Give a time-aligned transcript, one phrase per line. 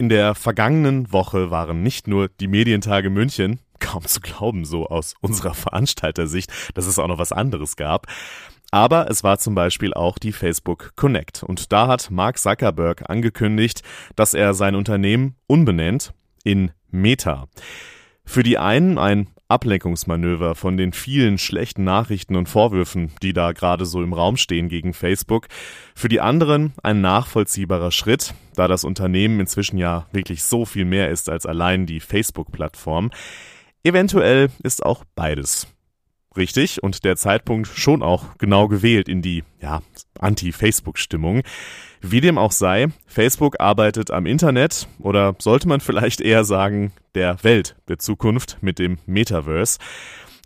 [0.00, 5.12] In der vergangenen Woche waren nicht nur die Medientage München, kaum zu glauben, so aus
[5.20, 8.06] unserer Veranstaltersicht, dass es auch noch was anderes gab.
[8.70, 11.42] Aber es war zum Beispiel auch die Facebook Connect.
[11.42, 13.82] Und da hat Mark Zuckerberg angekündigt,
[14.16, 16.14] dass er sein Unternehmen unbenennt
[16.44, 17.48] in Meta.
[18.24, 23.84] Für die einen ein Ablenkungsmanöver von den vielen schlechten Nachrichten und Vorwürfen, die da gerade
[23.84, 25.48] so im Raum stehen gegen Facebook.
[25.94, 31.10] Für die anderen ein nachvollziehbarer Schritt, da das Unternehmen inzwischen ja wirklich so viel mehr
[31.10, 33.10] ist als allein die Facebook-Plattform.
[33.82, 35.66] Eventuell ist auch beides
[36.36, 39.82] richtig und der Zeitpunkt schon auch genau gewählt in die ja,
[40.18, 41.42] Anti-Facebook-Stimmung.
[42.02, 47.42] Wie dem auch sei, Facebook arbeitet am Internet oder sollte man vielleicht eher sagen, der
[47.44, 49.78] Welt der Zukunft mit dem Metaverse.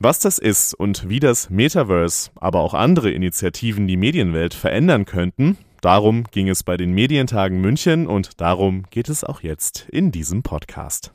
[0.00, 5.56] Was das ist und wie das Metaverse, aber auch andere Initiativen die Medienwelt verändern könnten,
[5.80, 10.42] darum ging es bei den Medientagen München und darum geht es auch jetzt in diesem
[10.42, 11.12] Podcast.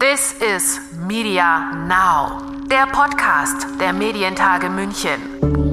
[0.00, 5.67] This is Media Now, der Podcast der Medientage München.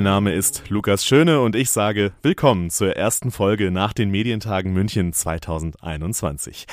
[0.00, 4.72] Mein Name ist Lukas Schöne und ich sage willkommen zur ersten Folge nach den Medientagen
[4.72, 6.64] München 2021.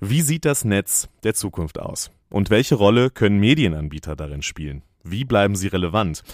[0.00, 2.10] Wie sieht das Netz der Zukunft aus?
[2.28, 4.82] Und welche Rolle können Medienanbieter darin spielen?
[5.04, 6.24] Wie bleiben sie relevant?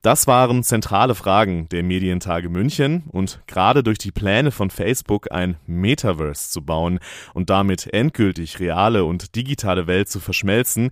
[0.00, 5.58] Das waren zentrale Fragen der Medientage München und gerade durch die Pläne von Facebook ein
[5.66, 7.00] Metaverse zu bauen
[7.34, 10.88] und damit endgültig reale und digitale Welt zu verschmelzen,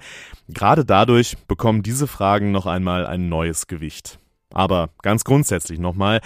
[0.50, 4.19] gerade dadurch bekommen diese Fragen noch einmal ein neues Gewicht.
[4.52, 6.20] Aber ganz grundsätzlich nochmal,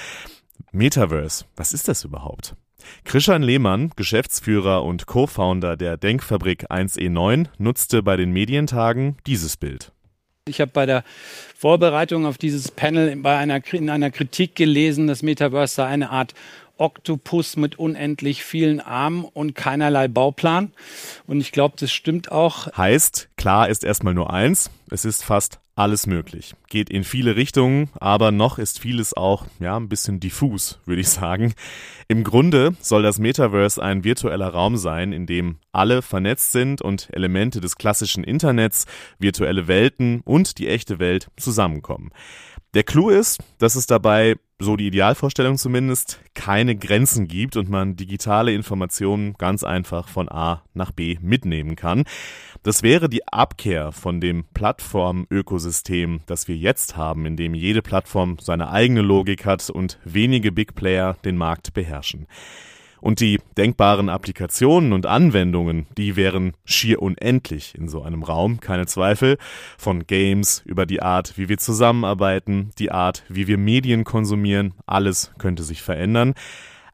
[0.73, 2.55] Metaverse, was ist das überhaupt?
[3.05, 9.93] Christian Lehmann, Geschäftsführer und Co-Founder der Denkfabrik 1E9, nutzte bei den Medientagen dieses Bild.
[10.47, 11.05] Ich habe bei der
[11.57, 16.35] Vorbereitung auf dieses Panel bei einer, in einer Kritik gelesen, dass Metaverse sei eine Art
[16.79, 20.73] Oktopus mit unendlich vielen Armen und keinerlei Bauplan.
[21.27, 22.75] Und ich glaube, das stimmt auch.
[22.77, 26.55] Heißt, klar ist erstmal nur eins, es ist fast alles möglich.
[26.69, 31.09] Geht in viele Richtungen, aber noch ist vieles auch, ja, ein bisschen diffus, würde ich
[31.09, 31.55] sagen.
[32.07, 37.09] Im Grunde soll das Metaverse ein virtueller Raum sein, in dem alle vernetzt sind und
[37.13, 38.87] Elemente des klassischen Internets,
[39.19, 42.13] virtuelle Welten und die echte Welt zusammenkommen.
[42.75, 47.97] Der Clou ist, dass es dabei, so die Idealvorstellung zumindest, keine Grenzen gibt und man
[47.97, 52.05] digitale Informationen ganz einfach von A nach B mitnehmen kann.
[52.63, 58.39] Das wäre die Abkehr von dem Plattformökosystem, das wir jetzt haben, in dem jede Plattform
[58.41, 62.27] seine eigene Logik hat und wenige Big Player den Markt beherrschen.
[63.05, 68.87] Und die denkbaren Applikationen und Anwendungen, die wären schier unendlich in so einem Raum, keine
[68.87, 69.37] Zweifel.
[69.77, 75.33] Von Games über die Art, wie wir zusammenarbeiten, die Art, wie wir Medien konsumieren, alles
[75.37, 76.33] könnte sich verändern.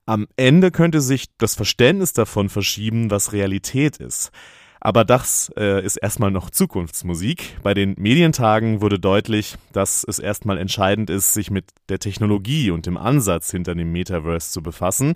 [0.05, 4.33] Am Ende könnte sich das Verständnis davon verschieben, was Realität ist.
[4.81, 7.59] Aber das äh, ist erstmal noch Zukunftsmusik.
[7.63, 12.87] Bei den Medientagen wurde deutlich, dass es erstmal entscheidend ist, sich mit der Technologie und
[12.87, 15.15] dem Ansatz hinter dem Metaverse zu befassen.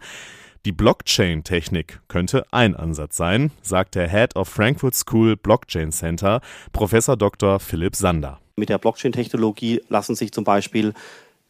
[0.65, 6.41] Die Blockchain-Technik könnte ein Ansatz sein, sagt der Head of Frankfurt School Blockchain Center,
[6.73, 7.61] Professor Dr.
[7.61, 8.41] Philipp Sander.
[8.57, 10.95] Mit der Blockchain-Technologie lassen sich zum Beispiel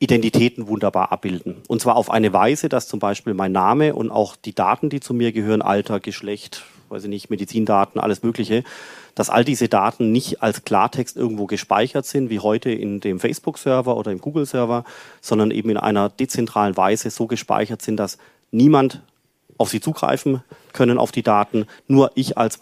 [0.01, 1.63] Identitäten wunderbar abbilden.
[1.69, 4.99] Und zwar auf eine Weise, dass zum Beispiel mein Name und auch die Daten, die
[4.99, 8.65] zu mir gehören, Alter, Geschlecht, weiß ich nicht, Medizindaten, alles Mögliche,
[9.15, 13.97] dass all diese Daten nicht als Klartext irgendwo gespeichert sind, wie heute in dem Facebook-Server
[13.97, 14.85] oder im Google-Server,
[15.21, 18.19] sondern eben in einer dezentralen Weise so gespeichert sind, dass
[18.51, 19.03] niemand
[19.59, 22.59] auf sie zugreifen können, auf die Daten, nur ich als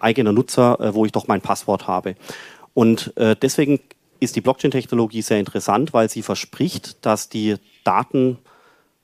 [0.00, 2.14] eigener Nutzer, äh, wo ich doch mein Passwort habe.
[2.74, 3.80] Und äh, deswegen
[4.20, 8.38] ist die Blockchain-Technologie sehr interessant, weil sie verspricht, dass die Daten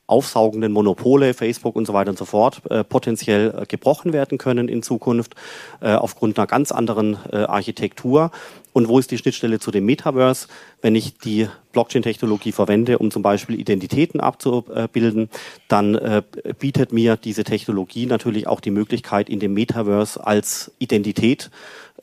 [0.06, 4.69] aufsaugenden Monopole, Facebook und so weiter und so fort, äh, potenziell äh, gebrochen werden können
[4.69, 5.34] in Zukunft
[5.81, 8.31] äh, aufgrund einer ganz anderen äh, Architektur.
[8.72, 10.48] Und wo ist die Schnittstelle zu dem Metaverse?
[10.80, 15.28] Wenn ich die Blockchain-Technologie verwende, um zum Beispiel Identitäten abzubilden,
[15.69, 16.22] dann äh,
[16.59, 21.51] bietet mir diese Technologie natürlich auch die Möglichkeit, in dem Metaverse als Identität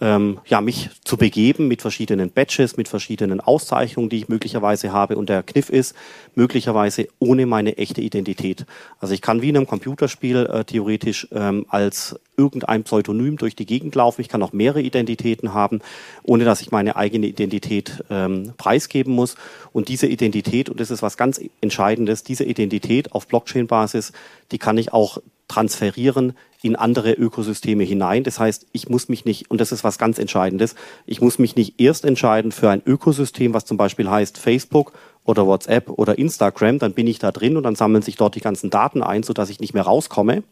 [0.02, 5.18] ähm, ja, mich zu begeben mit verschiedenen Badges, mit verschiedenen Auszeichnungen, die ich möglicherweise habe.
[5.18, 5.96] Und der Kniff ist,
[6.36, 8.66] möglicherweise ohne meine echte Identität.
[9.00, 13.66] Also ich kann wie in einem Computerspiel äh, theoretisch ähm, als irgendein Pseudonym durch die
[13.66, 14.22] Gegend laufen.
[14.22, 15.82] Ich kann auch mehrere Identitäten haben,
[16.24, 19.36] ohne dass ich meine eigene Identität ähm, preisgeben muss.
[19.74, 24.14] Und diese Identität, und das ist was ganz Entscheidendes, diese Identität auf Blockchain-Basis,
[24.52, 25.20] die kann ich auch
[25.50, 28.24] transferieren in andere Ökosysteme hinein.
[28.24, 30.76] Das heißt, ich muss mich nicht, und das ist was ganz Entscheidendes,
[31.06, 34.94] ich muss mich nicht erst entscheiden für ein Ökosystem, was zum Beispiel heißt Facebook
[35.26, 38.42] oder WhatsApp oder Instagram, dann bin ich da drin und dann sammeln sich dort die
[38.42, 40.44] ganzen Daten ein, sodass ich nicht mehr rauskomme,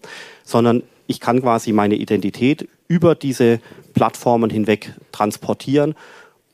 [0.44, 3.60] sondern ich kann quasi meine Identität über diese
[3.94, 5.96] Plattformen hinweg transportieren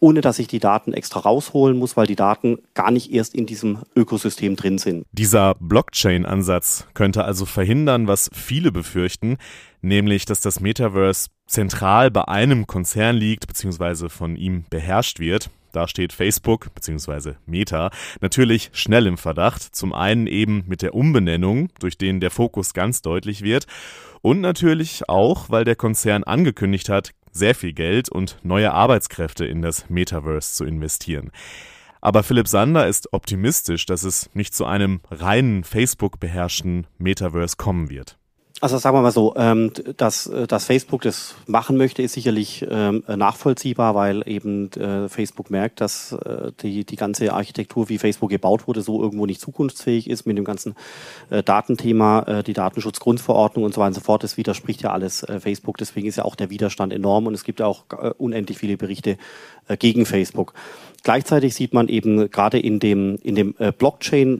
[0.03, 3.45] ohne dass ich die Daten extra rausholen muss, weil die Daten gar nicht erst in
[3.45, 5.05] diesem Ökosystem drin sind.
[5.13, 9.37] Dieser Blockchain-Ansatz könnte also verhindern, was viele befürchten,
[9.81, 14.09] nämlich dass das Metaverse zentral bei einem Konzern liegt bzw.
[14.09, 15.49] von ihm beherrscht wird.
[15.73, 17.33] Da steht Facebook bzw.
[17.45, 17.89] Meta
[18.21, 19.61] natürlich schnell im Verdacht.
[19.61, 23.65] Zum einen eben mit der Umbenennung, durch den der Fokus ganz deutlich wird.
[24.21, 29.61] Und natürlich auch, weil der Konzern angekündigt hat, sehr viel Geld und neue Arbeitskräfte in
[29.61, 31.31] das Metaverse zu investieren.
[31.99, 37.89] Aber Philipp Sander ist optimistisch, dass es nicht zu einem reinen Facebook beherrschten Metaverse kommen
[37.89, 38.17] wird.
[38.63, 42.65] Also sagen wir mal so, ähm, dass, äh, dass Facebook das machen möchte, ist sicherlich
[42.71, 48.29] ähm, nachvollziehbar, weil eben äh, Facebook merkt, dass äh, die, die ganze Architektur, wie Facebook
[48.29, 50.75] gebaut wurde, so irgendwo nicht zukunftsfähig ist mit dem ganzen
[51.29, 54.23] äh, Datenthema, äh, die Datenschutzgrundverordnung und so weiter und so fort.
[54.23, 55.77] Das widerspricht ja alles äh, Facebook.
[55.77, 59.17] Deswegen ist ja auch der Widerstand enorm und es gibt auch äh, unendlich viele Berichte
[59.67, 60.53] äh, gegen Facebook.
[61.03, 64.39] Gleichzeitig sieht man eben gerade in dem, in dem äh, Blockchain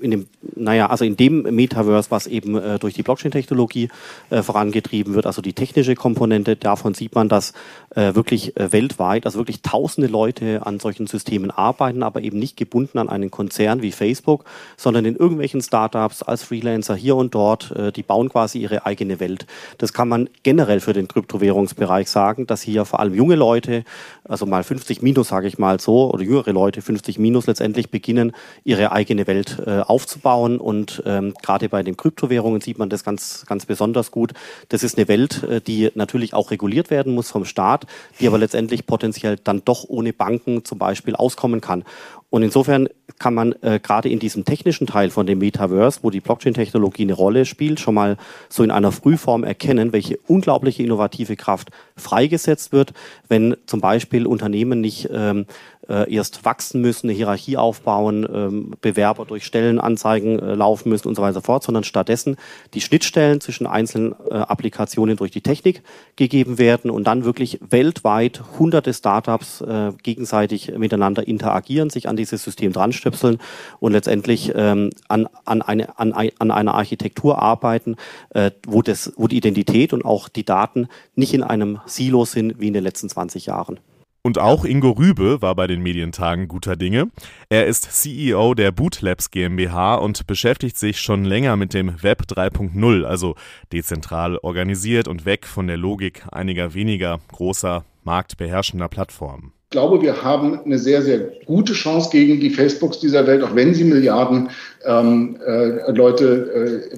[0.00, 3.88] in dem, naja, also in dem Metaverse, was eben äh, durch die Blockchain-Technologie
[4.30, 7.52] äh, vorangetrieben wird, also die technische Komponente, davon sieht man, dass
[7.94, 12.56] äh, wirklich äh, weltweit, also wirklich tausende Leute an solchen Systemen arbeiten, aber eben nicht
[12.56, 14.44] gebunden an einen Konzern wie Facebook,
[14.76, 19.20] sondern in irgendwelchen Startups als Freelancer hier und dort, äh, die bauen quasi ihre eigene
[19.20, 19.46] Welt.
[19.78, 23.84] Das kann man generell für den Kryptowährungsbereich sagen, dass hier vor allem junge Leute,
[24.24, 28.32] also mal 50 minus, sage ich mal so, oder jüngere Leute, 50 minus letztendlich beginnen,
[28.64, 30.58] ihre eigene Welt äh, aufzubauen.
[30.58, 34.32] Und ähm, gerade bei den Kryptowährungen sieht man das ganz, ganz besonders gut.
[34.68, 37.86] Das ist eine Welt, äh, die natürlich auch reguliert werden muss vom Staat,
[38.20, 41.84] die aber letztendlich potenziell dann doch ohne Banken zum Beispiel auskommen kann.
[42.28, 42.88] Und insofern
[43.18, 47.12] kann man äh, gerade in diesem technischen Teil von dem Metaverse, wo die Blockchain-Technologie eine
[47.12, 48.16] Rolle spielt, schon mal
[48.48, 52.92] so in einer Frühform erkennen, welche unglaubliche innovative Kraft freigesetzt wird,
[53.28, 55.46] wenn zum Beispiel Unternehmen nicht ähm,
[55.88, 61.14] äh, erst wachsen müssen, eine Hierarchie aufbauen, ähm, Bewerber durch Stellenanzeigen äh, laufen müssen und
[61.14, 62.36] so weiter fort, sondern stattdessen
[62.74, 65.82] die Schnittstellen zwischen einzelnen äh, Applikationen durch die Technik
[66.16, 72.42] gegeben werden und dann wirklich weltweit hunderte Startups äh, gegenseitig miteinander interagieren, sich an dieses
[72.42, 73.38] System dranstöpseln
[73.80, 77.96] und letztendlich ähm, an, an, eine, an, an einer Architektur arbeiten,
[78.30, 82.60] äh, wo, das, wo die Identität und auch die Daten nicht in einem Silo sind
[82.60, 83.80] wie in den letzten 20 Jahren.
[84.26, 87.12] Und auch Ingo Rübe war bei den Medientagen guter Dinge.
[87.48, 93.04] Er ist CEO der Bootlabs GmbH und beschäftigt sich schon länger mit dem Web 3.0,
[93.04, 93.36] also
[93.72, 99.52] dezentral organisiert und weg von der Logik einiger weniger großer marktbeherrschender Plattformen.
[99.68, 103.56] Ich glaube, wir haben eine sehr, sehr gute Chance gegen die Facebooks dieser Welt, auch
[103.56, 104.50] wenn sie Milliarden
[104.86, 106.96] ähm, äh, Leute äh,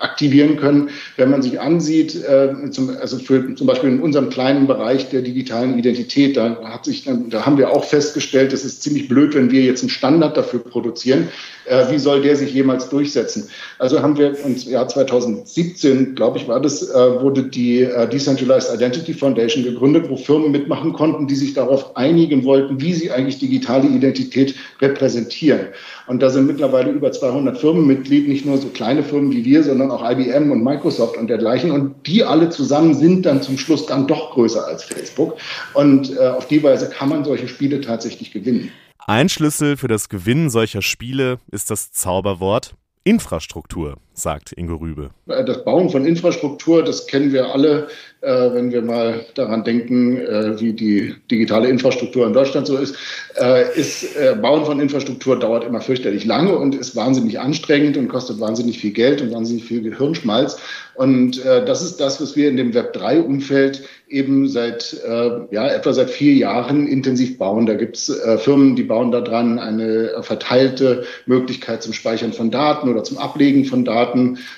[0.00, 0.88] aktivieren können.
[1.16, 5.20] Wenn man sich ansieht, äh, zum, also für, zum Beispiel in unserem kleinen Bereich der
[5.20, 9.50] digitalen Identität, da, hat sich, da haben wir auch festgestellt, es ist ziemlich blöd, wenn
[9.50, 11.28] wir jetzt einen Standard dafür produzieren.
[11.66, 13.50] Äh, wie soll der sich jemals durchsetzen?
[13.78, 18.74] Also haben wir im Jahr 2017, glaube ich, war das, äh, wurde die äh, Decentralized
[18.74, 23.38] Identity Foundation gegründet, wo Firmen mitmachen konnten, die sich darauf einigen wollten, wie sie eigentlich
[23.38, 25.68] digitale Identität repräsentieren.
[26.06, 29.62] Und da sind mittlerweile über 200 Firmen Mitglied, nicht nur so kleine Firmen wie wir,
[29.62, 31.70] sondern auch IBM und Microsoft und dergleichen.
[31.70, 35.36] Und die alle zusammen sind dann zum Schluss dann doch größer als Facebook.
[35.74, 38.70] Und äh, auf die Weise kann man solche Spiele tatsächlich gewinnen.
[39.06, 45.10] Ein Schlüssel für das Gewinnen solcher Spiele ist das Zauberwort Infrastruktur, sagt Ingo Rübe.
[45.26, 47.88] Das Bauen von Infrastruktur, das kennen wir alle,
[48.22, 52.96] äh, wenn wir mal daran denken, äh, wie die digitale Infrastruktur in Deutschland so ist.
[53.38, 58.08] Äh, ist äh, Bauen von Infrastruktur dauert immer fürchterlich lange und ist wahnsinnig anstrengend und
[58.08, 60.58] kostet wahnsinnig viel Geld und wahnsinnig viel Gehirnschmalz.
[60.94, 65.92] Und äh, das ist das, was wir in dem Web3-Umfeld eben seit äh, ja, etwa
[65.92, 67.66] seit vier Jahren intensiv bauen.
[67.66, 72.50] Da gibt es äh, Firmen, die bauen da dran eine verteilte Möglichkeit zum Speichern von
[72.50, 74.05] Daten oder zum Ablegen von Daten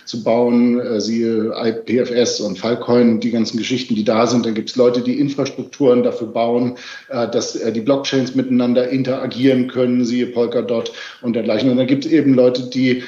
[0.04, 4.46] zu bauen, äh, siehe IPFS und Filecoin, die ganzen Geschichten, die da sind.
[4.46, 6.76] Da gibt es Leute, die Infrastrukturen dafür bauen,
[7.08, 11.70] äh, dass äh, die Blockchains miteinander interagieren können, siehe Polkadot und dergleichen.
[11.70, 13.02] Und dann gibt es eben Leute, die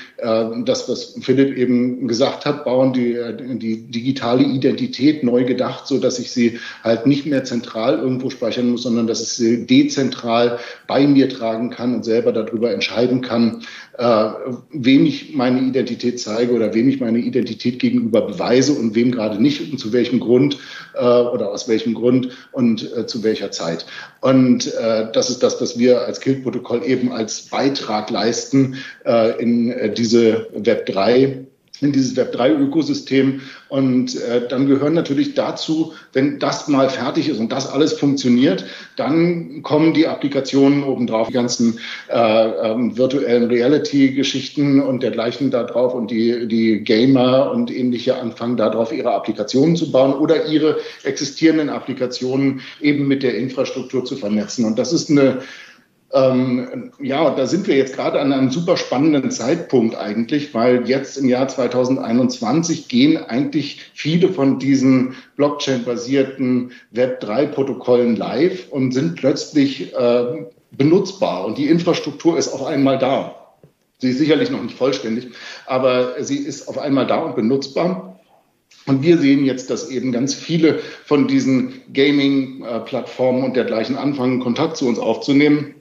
[0.66, 3.16] das, was Philipp eben gesagt hat, bauen die,
[3.58, 8.70] die digitale Identität neu gedacht, so dass ich sie halt nicht mehr zentral irgendwo speichern
[8.70, 13.62] muss, sondern dass ich sie dezentral bei mir tragen kann und selber darüber entscheiden kann,
[13.96, 14.30] äh,
[14.72, 19.42] wem ich meine Identität zeige oder wem ich meine Identität gegenüber beweise und wem gerade
[19.42, 20.58] nicht und zu welchem Grund
[20.94, 23.86] äh, oder aus welchem Grund und äh, zu welcher Zeit.
[24.20, 29.70] Und äh, das ist das, was wir als Kilt-Protokoll eben als Beitrag leisten äh, in
[29.70, 31.46] äh, diese Web 3
[31.80, 33.40] in dieses Web3-Ökosystem.
[33.68, 38.64] Und äh, dann gehören natürlich dazu, wenn das mal fertig ist und das alles funktioniert,
[38.96, 45.94] dann kommen die Applikationen obendrauf, die ganzen äh, ähm, virtuellen Reality-Geschichten und dergleichen da drauf
[45.94, 51.68] und die, die Gamer und ähnliche anfangen darauf ihre Applikationen zu bauen oder ihre existierenden
[51.68, 54.64] Applikationen eben mit der Infrastruktur zu vernetzen.
[54.64, 55.38] Und das ist eine
[56.12, 61.16] ähm, ja, da sind wir jetzt gerade an einem super spannenden Zeitpunkt eigentlich, weil jetzt
[61.16, 70.46] im Jahr 2021 gehen eigentlich viele von diesen Blockchain-basierten Web3-Protokollen live und sind plötzlich äh,
[70.72, 73.36] benutzbar und die Infrastruktur ist auf einmal da.
[73.98, 75.28] Sie ist sicherlich noch nicht vollständig,
[75.66, 78.18] aber sie ist auf einmal da und benutzbar.
[78.86, 84.78] Und wir sehen jetzt, dass eben ganz viele von diesen Gaming-Plattformen und dergleichen anfangen, Kontakt
[84.78, 85.74] zu uns aufzunehmen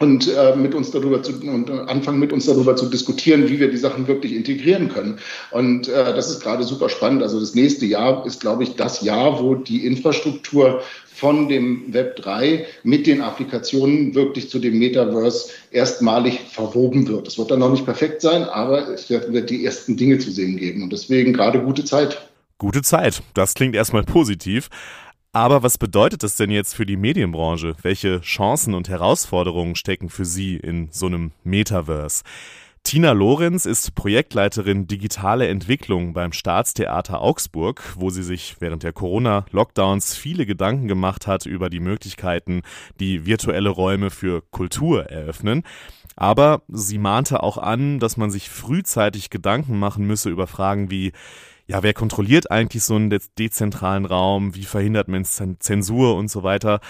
[0.00, 3.60] und äh, mit uns darüber zu und äh, anfangen mit uns darüber zu diskutieren, wie
[3.60, 5.18] wir die Sachen wirklich integrieren können.
[5.50, 7.22] Und äh, das ist gerade super spannend.
[7.22, 10.82] Also das nächste Jahr ist, glaube ich, das Jahr, wo die Infrastruktur
[11.14, 17.28] von dem Web 3 mit den Applikationen wirklich zu dem Metaverse erstmalig verwoben wird.
[17.28, 20.56] Es wird dann noch nicht perfekt sein, aber es wird die ersten Dinge zu sehen
[20.56, 20.82] geben.
[20.82, 22.26] Und deswegen gerade gute Zeit.
[22.56, 23.22] Gute Zeit.
[23.34, 24.70] Das klingt erstmal positiv.
[25.32, 27.76] Aber was bedeutet das denn jetzt für die Medienbranche?
[27.82, 32.24] Welche Chancen und Herausforderungen stecken für Sie in so einem Metaverse?
[32.82, 40.16] Tina Lorenz ist Projektleiterin Digitale Entwicklung beim Staatstheater Augsburg, wo sie sich während der Corona-Lockdowns
[40.16, 42.62] viele Gedanken gemacht hat über die Möglichkeiten,
[42.98, 45.62] die virtuelle Räume für Kultur eröffnen.
[46.16, 51.12] Aber sie mahnte auch an, dass man sich frühzeitig Gedanken machen müsse über Fragen wie
[51.70, 54.56] ja, wer kontrolliert eigentlich so einen dezentralen Raum?
[54.56, 56.80] Wie verhindert man Zensur und so weiter?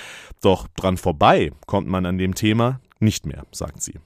[0.41, 3.97] Doch dran vorbei kommt man an dem Thema nicht mehr, sagt sie.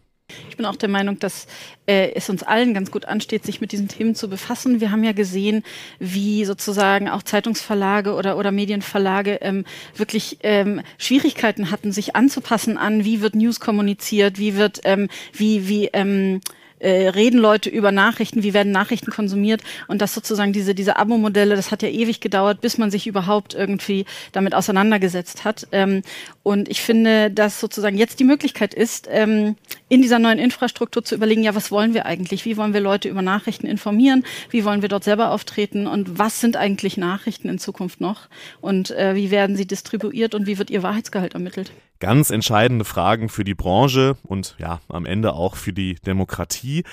[0.48, 1.46] Ich bin auch der Meinung, dass
[1.86, 4.80] äh, es uns allen ganz gut ansteht, sich mit diesen Themen zu befassen.
[4.80, 5.62] Wir haben ja gesehen,
[6.00, 9.64] wie sozusagen auch Zeitungsverlage oder, oder Medienverlage ähm,
[9.94, 15.68] wirklich ähm, Schwierigkeiten hatten, sich anzupassen an, wie wird News kommuniziert, wie wird, ähm, wie,
[15.68, 16.40] wie, ähm,
[16.78, 21.56] äh, reden Leute über Nachrichten, wie werden Nachrichten konsumiert und das sozusagen diese, diese Abo-Modelle,
[21.56, 25.66] das hat ja ewig gedauert, bis man sich überhaupt irgendwie damit auseinandergesetzt hat.
[25.72, 26.02] Ähm,
[26.42, 29.56] und ich finde, dass sozusagen jetzt die Möglichkeit ist, ähm,
[29.88, 32.44] in dieser neuen Infrastruktur zu überlegen, ja, was wollen wir eigentlich?
[32.44, 34.24] Wie wollen wir Leute über Nachrichten informieren?
[34.50, 35.86] Wie wollen wir dort selber auftreten?
[35.86, 38.28] Und was sind eigentlich Nachrichten in Zukunft noch?
[38.60, 41.72] Und äh, wie werden sie distribuiert und wie wird ihr Wahrheitsgehalt ermittelt?
[42.04, 46.84] Ganz entscheidende Fragen für die Branche und ja, am Ende auch für die Demokratie.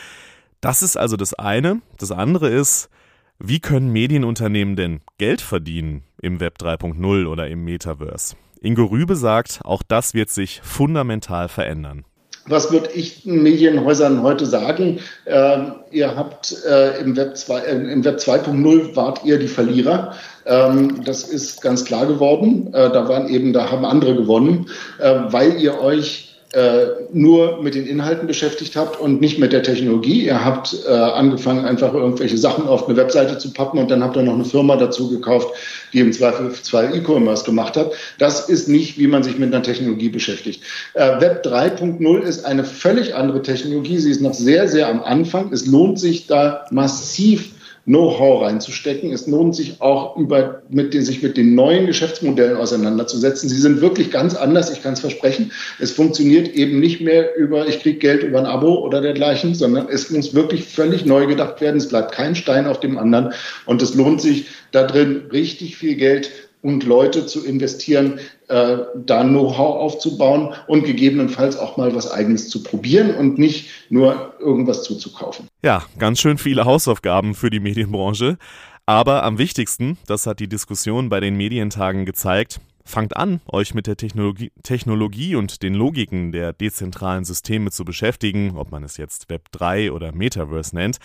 [0.61, 1.81] Das ist also das eine.
[1.97, 2.89] Das andere ist,
[3.37, 8.37] wie können Medienunternehmen denn Geld verdienen im Web 3.0 oder im Metaverse?
[8.61, 12.05] Ingo Rübe sagt, auch das wird sich fundamental verändern.
[12.47, 14.99] Was würde ich den Medienhäusern heute sagen?
[15.27, 20.15] Ähm, ihr habt äh, im Web, äh, Web 2.0 wart ihr die Verlierer.
[20.45, 22.73] Ähm, das ist ganz klar geworden.
[22.73, 24.67] Äh, da waren eben, da haben andere gewonnen,
[24.99, 29.63] äh, weil ihr euch äh, nur mit den Inhalten beschäftigt habt und nicht mit der
[29.63, 30.25] Technologie.
[30.25, 34.17] Ihr habt äh, angefangen, einfach irgendwelche Sachen auf eine Webseite zu pappen und dann habt
[34.17, 35.47] ihr noch eine Firma dazu gekauft,
[35.93, 37.93] die im Zweifel zwei E-Commerce gemacht hat.
[38.17, 40.61] Das ist nicht, wie man sich mit einer Technologie beschäftigt.
[40.93, 43.97] Äh, Web 3.0 ist eine völlig andere Technologie.
[43.99, 45.53] Sie ist noch sehr, sehr am Anfang.
[45.53, 47.51] Es lohnt sich da massiv
[47.85, 49.11] Know-how reinzustecken.
[49.11, 53.49] Es lohnt sich auch über, mit den, sich mit den neuen Geschäftsmodellen auseinanderzusetzen.
[53.49, 55.51] Sie sind wirklich ganz anders, ich kann es versprechen.
[55.79, 59.87] Es funktioniert eben nicht mehr über, ich kriege Geld über ein Abo oder dergleichen, sondern
[59.89, 61.77] es muss wirklich völlig neu gedacht werden.
[61.77, 63.33] Es bleibt kein Stein auf dem anderen
[63.65, 66.29] und es lohnt sich da drin richtig viel Geld
[66.61, 72.63] und Leute zu investieren, äh, da Know-how aufzubauen und gegebenenfalls auch mal was eigenes zu
[72.63, 75.47] probieren und nicht nur irgendwas zuzukaufen.
[75.63, 78.37] Ja, ganz schön viele Hausaufgaben für die Medienbranche.
[78.85, 83.87] Aber am wichtigsten, das hat die Diskussion bei den Medientagen gezeigt, fangt an, euch mit
[83.87, 89.29] der Technologie, Technologie und den Logiken der dezentralen Systeme zu beschäftigen, ob man es jetzt
[89.29, 90.97] Web 3 oder Metaverse nennt.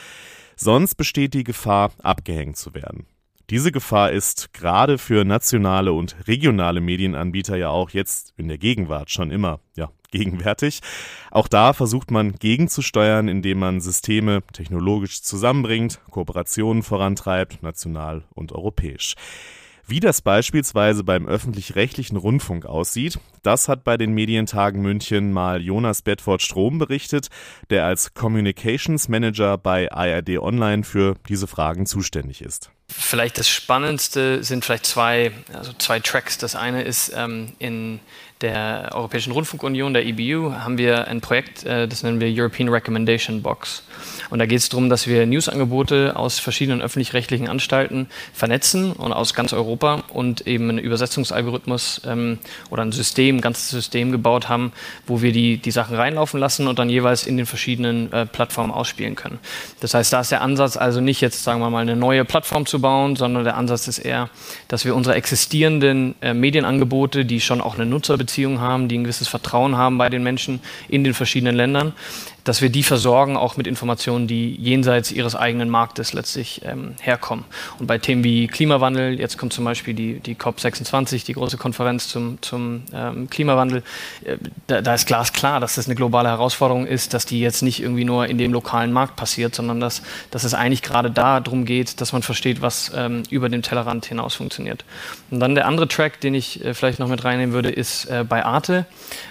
[0.56, 3.06] Sonst besteht die Gefahr, abgehängt zu werden.
[3.48, 9.08] Diese Gefahr ist gerade für nationale und regionale Medienanbieter ja auch jetzt in der Gegenwart
[9.10, 10.80] schon immer ja, gegenwärtig.
[11.30, 19.14] Auch da versucht man gegenzusteuern, indem man Systeme technologisch zusammenbringt, Kooperationen vorantreibt, national und europäisch.
[19.88, 26.02] Wie das beispielsweise beim öffentlich-rechtlichen Rundfunk aussieht, Das hat bei den Medientagen München mal Jonas
[26.02, 27.28] Bedford Strom berichtet,
[27.70, 32.72] der als Communications Manager bei ARD Online für diese Fragen zuständig ist.
[32.88, 36.38] Vielleicht das Spannendste sind vielleicht zwei, also zwei Tracks.
[36.38, 38.00] Das eine ist ähm, in
[38.42, 43.42] der Europäischen Rundfunkunion, der EBU, haben wir ein Projekt, äh, das nennen wir European Recommendation
[43.42, 43.82] Box.
[44.28, 49.34] Und da geht es darum, dass wir Newsangebote aus verschiedenen öffentlich-rechtlichen Anstalten vernetzen und aus
[49.34, 52.38] ganz Europa und eben einen Übersetzungsalgorithmus ähm,
[52.70, 54.72] oder ein System, ein ganzes System gebaut haben,
[55.06, 58.72] wo wir die, die Sachen reinlaufen lassen und dann jeweils in den verschiedenen äh, Plattformen
[58.72, 59.38] ausspielen können.
[59.80, 62.66] Das heißt, da ist der Ansatz also nicht jetzt, sagen wir mal, eine neue Plattform
[62.66, 64.28] zu bauen, sondern der Ansatz ist eher,
[64.68, 67.86] dass wir unsere existierenden äh, Medienangebote, die schon auch eine
[68.26, 71.92] Nutzerbeziehung haben, die ein gewisses Vertrauen haben bei den Menschen in den verschiedenen Ländern,
[72.46, 77.44] dass wir die versorgen, auch mit Informationen, die jenseits ihres eigenen Marktes letztlich ähm, herkommen.
[77.80, 82.06] Und bei Themen wie Klimawandel, jetzt kommt zum Beispiel die, die COP26, die große Konferenz
[82.06, 83.82] zum, zum ähm, Klimawandel,
[84.24, 84.36] äh,
[84.68, 88.04] da, da, ist glasklar, dass das eine globale Herausforderung ist, dass die jetzt nicht irgendwie
[88.04, 92.12] nur in dem lokalen Markt passiert, sondern dass, dass es eigentlich gerade darum geht, dass
[92.12, 94.84] man versteht, was ähm, über den Tellerrand hinaus funktioniert.
[95.32, 98.24] Und dann der andere Track, den ich äh, vielleicht noch mit reinnehmen würde, ist äh,
[98.26, 98.86] bei Arte.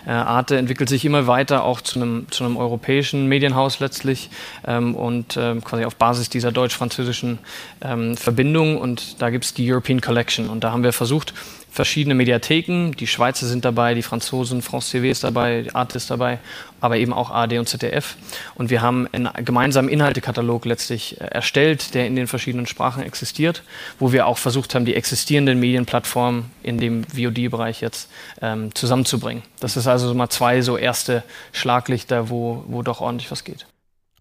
[0.05, 4.29] Äh, Arte entwickelt sich immer weiter auch zu einem, zu einem europäischen europäischen Medienhaus letztlich
[4.65, 7.39] ähm, und ähm, quasi auf Basis dieser deutsch-französischen
[7.81, 8.77] ähm, Verbindung.
[8.77, 10.49] Und da gibt es die European Collection.
[10.49, 11.33] Und da haben wir versucht,
[11.75, 16.39] verschiedene Mediatheken, die Schweizer sind dabei, die Franzosen, France TV ist dabei, Arte ist dabei,
[16.79, 18.15] aber eben auch ARD und ZDF.
[18.55, 23.63] Und wir haben einen gemeinsamen Inhaltekatalog letztlich äh, erstellt, der in den verschiedenen Sprachen existiert,
[23.99, 28.09] wo wir auch versucht haben, die existierenden Medienplattformen in dem VOD-Bereich jetzt
[28.41, 29.43] ähm, zusammenzubringen.
[29.59, 33.65] Das ist also mal zwei so erste Schlaglichter, wo, wo doch ordentlich was geht.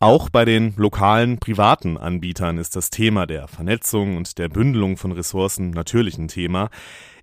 [0.00, 5.12] Auch bei den lokalen privaten Anbietern ist das Thema der Vernetzung und der Bündelung von
[5.12, 6.68] Ressourcen natürlich ein Thema.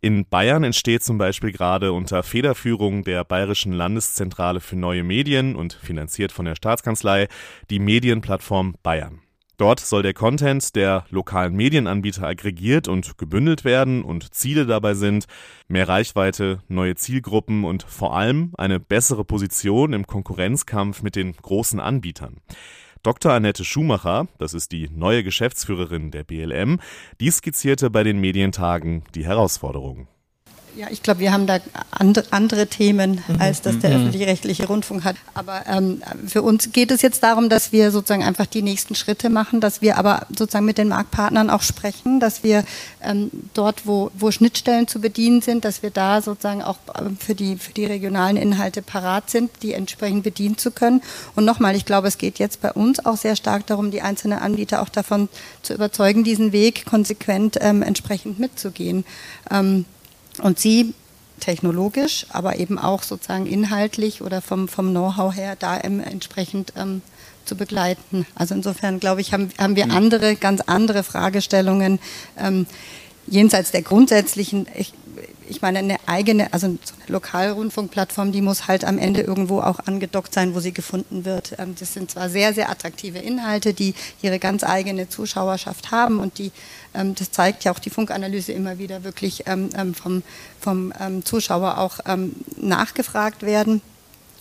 [0.03, 5.73] In Bayern entsteht zum Beispiel gerade unter Federführung der Bayerischen Landeszentrale für neue Medien und
[5.73, 7.27] finanziert von der Staatskanzlei
[7.69, 9.21] die Medienplattform Bayern.
[9.57, 15.27] Dort soll der Content der lokalen Medienanbieter aggregiert und gebündelt werden und Ziele dabei sind
[15.67, 21.79] mehr Reichweite, neue Zielgruppen und vor allem eine bessere Position im Konkurrenzkampf mit den großen
[21.79, 22.37] Anbietern.
[23.03, 23.33] Dr.
[23.33, 26.79] Annette Schumacher, das ist die neue Geschäftsführerin der BLM,
[27.19, 30.07] die skizzierte bei den Medientagen die Herausforderungen.
[30.75, 31.59] Ja, ich glaube, wir haben da
[31.91, 33.41] andere, andere Themen, mhm.
[33.41, 33.95] als das der mhm.
[33.97, 35.17] öffentlich-rechtliche Rundfunk hat.
[35.33, 39.29] Aber ähm, für uns geht es jetzt darum, dass wir sozusagen einfach die nächsten Schritte
[39.29, 42.63] machen, dass wir aber sozusagen mit den Marktpartnern auch sprechen, dass wir
[43.01, 47.35] ähm, dort, wo, wo Schnittstellen zu bedienen sind, dass wir da sozusagen auch ähm, für
[47.35, 51.01] die, für die regionalen Inhalte parat sind, die entsprechend bedienen zu können.
[51.35, 54.39] Und nochmal, ich glaube, es geht jetzt bei uns auch sehr stark darum, die einzelnen
[54.39, 55.27] Anbieter auch davon
[55.63, 59.03] zu überzeugen, diesen Weg konsequent ähm, entsprechend mitzugehen.
[59.49, 59.85] Ähm,
[60.39, 60.93] und sie
[61.39, 67.01] technologisch, aber eben auch sozusagen inhaltlich oder vom, vom Know-how her da entsprechend ähm,
[67.45, 68.25] zu begleiten.
[68.35, 71.99] Also insofern glaube ich, haben, haben wir andere, ganz andere Fragestellungen
[72.37, 72.67] ähm,
[73.27, 74.67] jenseits der grundsätzlichen.
[74.77, 74.93] Ich,
[75.49, 76.77] ich meine, eine eigene, also eine
[77.07, 81.55] Lokalrundfunkplattform, die muss halt am Ende irgendwo auch angedockt sein, wo sie gefunden wird.
[81.59, 86.37] Ähm, das sind zwar sehr, sehr attraktive Inhalte, die ihre ganz eigene Zuschauerschaft haben und
[86.37, 86.51] die,
[86.93, 90.23] ähm, das zeigt ja auch die Funkanalyse immer wieder, wirklich ähm, vom,
[90.59, 91.99] vom Zuschauer auch
[92.57, 93.81] nachgefragt werden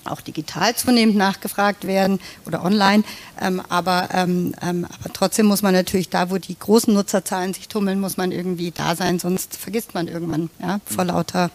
[0.07, 3.05] auch digital zunehmend nachgefragt werden oder online.
[3.41, 7.69] Ähm, aber, ähm, ähm, aber trotzdem muss man natürlich da, wo die großen Nutzerzahlen sich
[7.69, 11.51] tummeln, muss man irgendwie da sein, sonst vergisst man irgendwann ja, vor lauter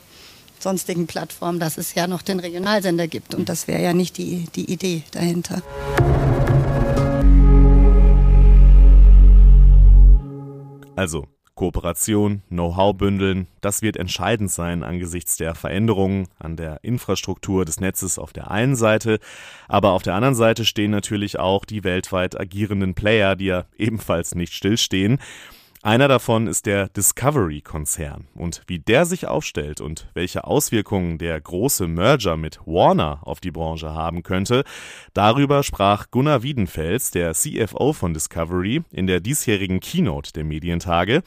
[0.59, 3.35] sonstigen Plattformen, dass es ja noch den Regionalsender gibt.
[3.35, 5.61] Und das wäre ja nicht die, die Idee dahinter.
[10.95, 17.79] Also, Kooperation, Know-how bündeln, das wird entscheidend sein angesichts der Veränderungen an der Infrastruktur des
[17.79, 19.19] Netzes auf der einen Seite,
[19.67, 24.35] aber auf der anderen Seite stehen natürlich auch die weltweit agierenden Player, die ja ebenfalls
[24.35, 25.19] nicht stillstehen.
[25.85, 28.25] Einer davon ist der Discovery-Konzern.
[28.33, 33.51] Und wie der sich aufstellt und welche Auswirkungen der große Merger mit Warner auf die
[33.51, 34.63] Branche haben könnte,
[35.13, 41.21] darüber sprach Gunnar Wiedenfels, der CFO von Discovery, in der diesjährigen Keynote der Medientage.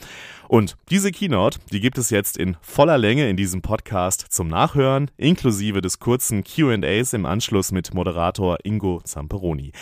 [0.48, 5.10] Und diese Keynote, die gibt es jetzt in voller Länge in diesem Podcast zum Nachhören,
[5.18, 9.72] inklusive des kurzen QAs im Anschluss mit Moderator Ingo Zamperoni.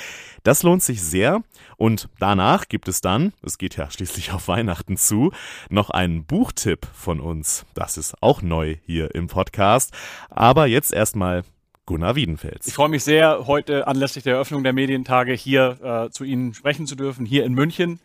[0.42, 1.42] Das lohnt sich sehr
[1.76, 5.30] und danach gibt es dann, es geht ja schließlich auf Weihnachten zu,
[5.70, 7.64] noch einen Buchtipp von uns.
[7.74, 9.92] Das ist auch neu hier im Podcast.
[10.30, 11.44] Aber jetzt erstmal
[11.86, 12.66] Gunnar Wiedenfels.
[12.66, 16.88] Ich freue mich sehr, heute anlässlich der Eröffnung der Medientage hier äh, zu Ihnen sprechen
[16.88, 18.00] zu dürfen, hier in München.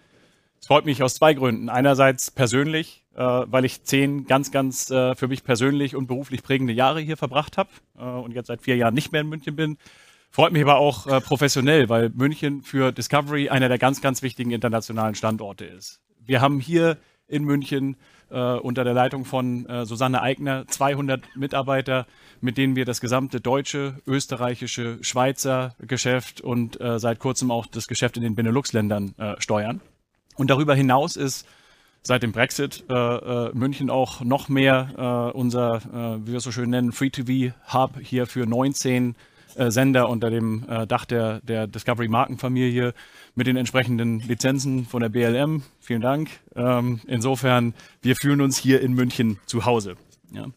[0.61, 1.69] Es freut mich aus zwei Gründen.
[1.69, 6.71] Einerseits persönlich, äh, weil ich zehn ganz, ganz äh, für mich persönlich und beruflich prägende
[6.71, 9.77] Jahre hier verbracht habe äh, und jetzt seit vier Jahren nicht mehr in München bin.
[10.29, 14.51] Freut mich aber auch äh, professionell, weil München für Discovery einer der ganz, ganz wichtigen
[14.51, 15.99] internationalen Standorte ist.
[16.23, 16.97] Wir haben hier
[17.27, 17.97] in München
[18.29, 22.05] äh, unter der Leitung von äh, Susanne Eigner 200 Mitarbeiter,
[22.39, 27.87] mit denen wir das gesamte deutsche, österreichische, Schweizer Geschäft und äh, seit kurzem auch das
[27.87, 29.81] Geschäft in den Benelux-Ländern äh, steuern.
[30.35, 31.45] Und darüber hinaus ist
[32.03, 35.81] seit dem Brexit äh, äh, München auch noch mehr unser,
[36.23, 39.15] wie wir es so schön nennen, Free-TV-Hub hier für 19
[39.55, 42.93] Sender unter dem Dach der, der Discovery Markenfamilie
[43.35, 45.63] mit den entsprechenden Lizenzen von der BLM.
[45.79, 46.29] Vielen Dank.
[46.55, 49.95] Ähm, insofern, wir fühlen uns hier in München zu Hause.
[50.31, 50.47] Ja.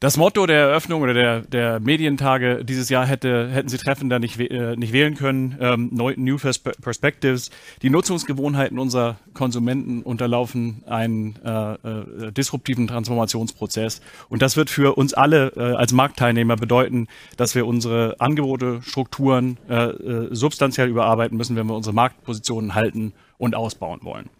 [0.00, 4.38] Das Motto der Eröffnung oder der, der Medientage dieses Jahr hätte, hätten Sie treffender nicht,
[4.38, 5.58] äh, nicht wählen können.
[5.60, 7.50] Ähm, New Perspectives.
[7.82, 14.00] Die Nutzungsgewohnheiten unserer Konsumenten unterlaufen einen äh, äh, disruptiven Transformationsprozess.
[14.28, 19.58] Und das wird für uns alle äh, als Marktteilnehmer bedeuten, dass wir unsere Angebote, Strukturen
[19.68, 24.30] äh, äh, substanziell überarbeiten müssen, wenn wir unsere Marktpositionen halten und ausbauen wollen.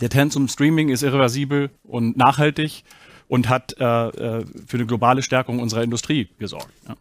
[0.00, 2.82] Der Trend zum Streaming ist irreversibel und nachhaltig
[3.28, 6.72] und hat äh, äh, für eine globale Stärkung unserer Industrie gesorgt.
[6.88, 6.96] Ja.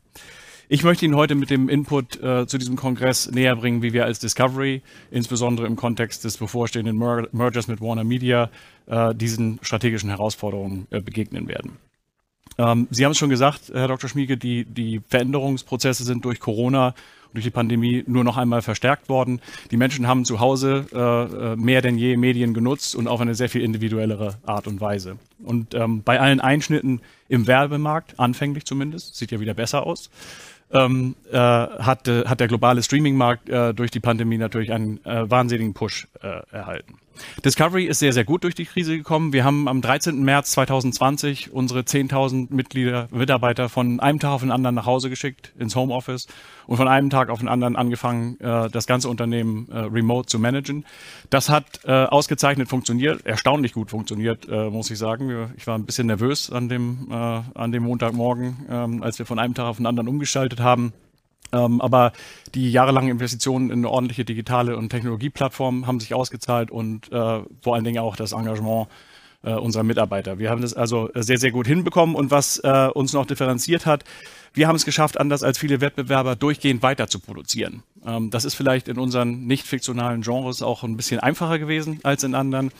[0.69, 4.03] Ich möchte Ihnen heute mit dem Input äh, zu diesem Kongress näher bringen, wie wir
[4.03, 8.49] als Discovery, insbesondere im Kontext des bevorstehenden Mer Mergers mit Warner Media,
[8.87, 11.77] äh, diesen strategischen Herausforderungen äh, begegnen werden.
[12.57, 14.09] Ähm, Sie haben es schon gesagt, Herr Dr.
[14.09, 16.93] Schmiege, die, die Veränderungsprozesse sind durch Corona
[17.33, 19.41] durch die Pandemie nur noch einmal verstärkt worden.
[19.71, 23.35] Die Menschen haben zu Hause äh, äh, mehr denn je Medien genutzt und auf eine
[23.35, 25.17] sehr viel individuellere Art und Weise.
[25.43, 30.09] Und ähm, bei allen Einschnitten im Werbemarkt, anfänglich zumindest, sieht ja wieder besser aus,
[30.71, 35.29] ähm, äh, hat, äh, hat der globale Streamingmarkt äh, durch die Pandemie natürlich einen äh,
[35.29, 36.95] wahnsinnigen Push äh, erhalten.
[37.43, 39.33] Discovery ist sehr, sehr gut durch die Krise gekommen.
[39.33, 40.23] Wir haben am 13.
[40.23, 45.53] März 2020 unsere 10.000 Mitglieder, Mitarbeiter von einem Tag auf den anderen nach Hause geschickt
[45.57, 46.27] ins Homeoffice
[46.67, 50.39] und von einem Tag auf den anderen angefangen, äh, das ganze Unternehmen äh, remote zu
[50.39, 50.85] managen.
[51.29, 55.53] Das hat äh, ausgezeichnet funktioniert, erstaunlich gut funktioniert, muss ich sagen.
[55.57, 59.53] Ich war ein bisschen nervös an dem, an dem Montagmorgen, ähm, als wir von einem
[59.53, 60.93] Tag auf den anderen umgeschaltet haben.
[61.53, 62.11] Ähm, aber
[62.55, 67.75] die jahrelangen Investitionen in eine ordentliche digitale und Technologieplattform haben sich ausgezahlt und äh, vor
[67.75, 68.87] allen Dingen auch das Engagement
[69.43, 70.39] äh, unserer Mitarbeiter.
[70.39, 74.03] Wir haben das also sehr, sehr gut hinbekommen und was äh, uns noch differenziert hat,
[74.57, 77.83] wir haben es geschafft, anders als viele Wettbewerber durchgehend weiter zu produzieren.
[78.03, 82.23] Ähm, das ist vielleicht in unseren nicht fiktionalen Genres auch ein bisschen einfacher gewesen als
[82.23, 82.71] in anderen.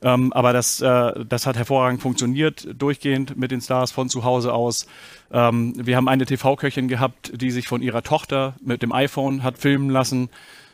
[0.00, 4.54] Ähm, aber das, äh, das hat hervorragend funktioniert, durchgehend mit den Stars von zu Hause
[4.54, 4.86] aus.
[5.30, 9.58] Ähm, wir haben eine TV-Köchin gehabt, die sich von ihrer Tochter mit dem iPhone hat
[9.58, 10.30] filmen lassen.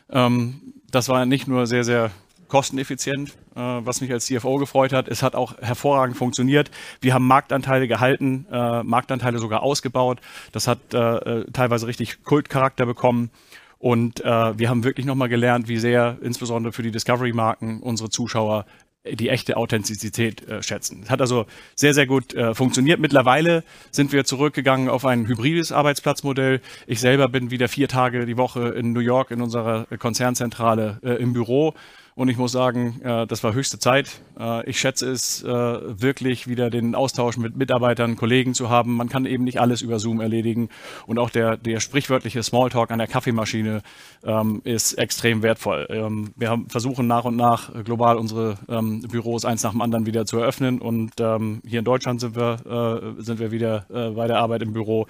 [0.09, 2.11] Ähm, das war nicht nur sehr, sehr
[2.53, 5.07] kosteneffizient, äh, was mich als CFO gefreut hat.
[5.07, 6.69] Es hat auch hervorragend funktioniert.
[7.01, 10.21] Wir haben Marktanteile gehalten, äh, Marktanteile sogar ausgebaut.
[10.51, 13.31] Das hat äh, äh teilweise richtig Kultcharakter bekommen.
[13.79, 18.67] Und äh, wir haben wirklich nochmal gelernt, wie sehr insbesondere für die Discovery-Marken unsere Zuschauer
[19.03, 21.09] die echte Authentizität äh, schätzen.
[21.09, 22.99] Hat also sehr, sehr gut äh, funktioniert.
[22.99, 26.61] Mittlerweile sind wir zurückgegangen auf ein hybrides Arbeitsplatzmodell.
[26.85, 31.15] Ich selber bin wieder vier Tage die Woche in New York in unserer Konzernzentrale äh,
[31.15, 31.73] im Büro
[32.15, 34.21] und ich muss sagen, äh, das war höchste Zeit.
[34.39, 38.95] Äh, ich schätze es äh, wirklich, wieder den Austausch mit Mitarbeitern, Kollegen zu haben.
[38.95, 40.69] Man kann eben nicht alles über Zoom erledigen.
[41.07, 43.81] Und auch der, der sprichwörtliche Smalltalk an der Kaffeemaschine
[44.23, 45.87] ähm, ist extrem wertvoll.
[45.89, 50.05] Ähm, wir haben, versuchen nach und nach global unsere ähm, Büros eins nach dem anderen
[50.05, 50.79] wieder zu eröffnen.
[50.79, 54.61] Und ähm, hier in Deutschland sind wir, äh, sind wir wieder äh, bei der Arbeit
[54.61, 55.07] im Büro.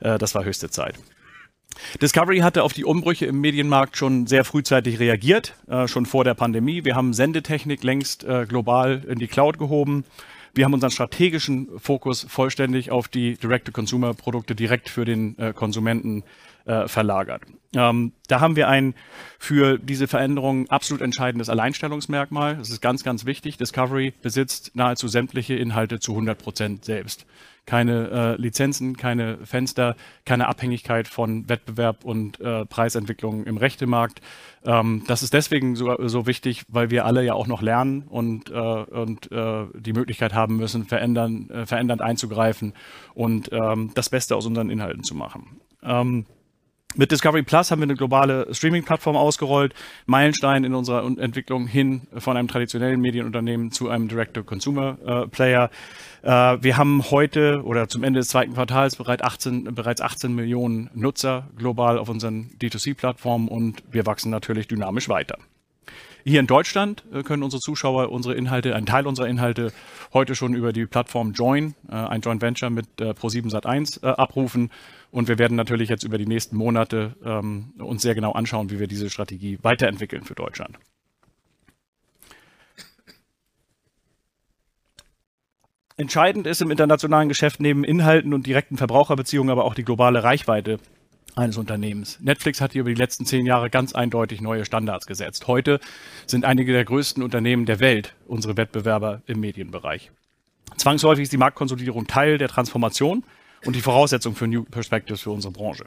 [0.00, 0.94] Äh, das war höchste Zeit.
[2.00, 6.34] Discovery hatte auf die Umbrüche im Medienmarkt schon sehr frühzeitig reagiert, äh, schon vor der
[6.34, 6.84] Pandemie.
[6.84, 10.04] Wir haben Sendetechnik längst äh, global in die Cloud gehoben.
[10.54, 16.22] Wir haben unseren strategischen Fokus vollständig auf die Direct-to-Consumer-Produkte direkt für den äh, Konsumenten
[16.64, 17.42] äh, verlagert.
[17.74, 18.94] Ähm, da haben wir ein
[19.38, 22.56] für diese Veränderung absolut entscheidendes Alleinstellungsmerkmal.
[22.56, 23.56] Das ist ganz, ganz wichtig.
[23.56, 27.26] Discovery besitzt nahezu sämtliche Inhalte zu 100 Prozent selbst
[27.66, 34.20] keine äh, Lizenzen, keine Fenster, keine Abhängigkeit von Wettbewerb und äh, Preisentwicklung im Rechtemarkt.
[34.64, 38.50] Ähm, das ist deswegen so, so wichtig, weil wir alle ja auch noch lernen und,
[38.50, 42.74] äh, und äh, die Möglichkeit haben müssen, verändern, äh, verändernd einzugreifen
[43.14, 45.60] und ähm, das Beste aus unseren Inhalten zu machen.
[45.82, 46.26] Ähm,
[46.94, 49.74] mit Discovery Plus haben wir eine globale Streaming-Plattform ausgerollt,
[50.06, 55.70] Meilenstein in unserer Entwicklung hin von einem traditionellen Medienunternehmen zu einem Direct-to-Consumer-Player.
[56.22, 60.90] Äh, wir haben heute oder zum Ende des zweiten Quartals bereits 18, bereits 18 Millionen
[60.94, 65.38] Nutzer global auf unseren D2C-Plattformen und wir wachsen natürlich dynamisch weiter.
[66.26, 69.72] Hier in Deutschland äh, können unsere Zuschauer unsere Inhalte, einen Teil unserer Inhalte
[70.14, 74.06] heute schon über die Plattform Join, äh, ein Joint Venture mit äh, Pro7 Sat1 äh,
[74.06, 74.70] abrufen.
[75.10, 78.80] Und wir werden natürlich jetzt über die nächsten Monate ähm, uns sehr genau anschauen, wie
[78.80, 80.78] wir diese Strategie weiterentwickeln für Deutschland.
[85.98, 90.78] Entscheidend ist im internationalen Geschäft neben Inhalten und direkten Verbraucherbeziehungen aber auch die globale Reichweite
[91.36, 92.18] eines Unternehmens.
[92.20, 95.46] Netflix hat hier über die letzten zehn Jahre ganz eindeutig neue Standards gesetzt.
[95.46, 95.80] Heute
[96.26, 100.10] sind einige der größten Unternehmen der Welt unsere Wettbewerber im Medienbereich.
[100.76, 103.24] Zwangsläufig ist die Marktkonsolidierung Teil der Transformation
[103.64, 105.84] und die Voraussetzung für New Perspectives für unsere Branche.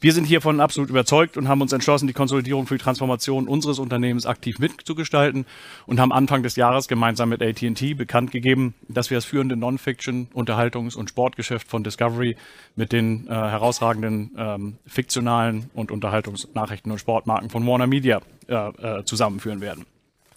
[0.00, 3.78] Wir sind hiervon absolut überzeugt und haben uns entschlossen, die Konsolidierung für die Transformation unseres
[3.78, 5.46] Unternehmens aktiv mitzugestalten
[5.86, 10.28] und haben Anfang des Jahres gemeinsam mit AT&T bekannt gegeben, dass wir das führende Non-Fiction,
[10.34, 12.36] Unterhaltungs- und Sportgeschäft von Discovery
[12.76, 19.04] mit den äh, herausragenden ähm, fiktionalen und Unterhaltungsnachrichten und Sportmarken von Warner Media äh, äh,
[19.04, 19.86] zusammenführen werden.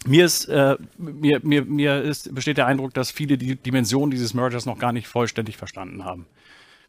[0.05, 4.33] Mir ist, äh, mir, mir, mir ist, besteht der Eindruck, dass viele die Dimensionen dieses
[4.33, 6.25] Mergers noch gar nicht vollständig verstanden haben.